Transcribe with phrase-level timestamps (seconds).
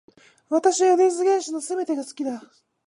[0.49, 2.41] 私は米津玄師の全てが好きだ